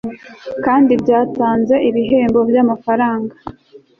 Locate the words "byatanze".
1.01-1.75